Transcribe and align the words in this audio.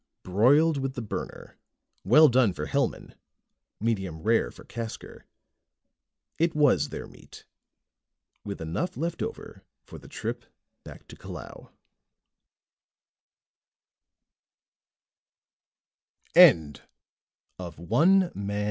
Broiled 0.23 0.77
with 0.77 0.95
the 0.95 1.01
burner 1.03 1.57
well 2.03 2.27
done 2.27 2.53
for 2.53 2.65
Hellman, 2.65 3.13
medium 3.79 4.23
rare 4.23 4.49
for 4.49 4.63
Casker 4.63 5.25
it 6.39 6.55
was 6.55 6.89
their 6.89 7.05
meat, 7.07 7.45
with 8.43 8.59
enough 8.61 8.97
left 8.97 9.21
over 9.21 9.63
for 9.83 9.99
the 9.99 10.07
trip 10.07 10.45
back 10.83 11.07
to 11.09 11.15
Calao. 11.15 11.69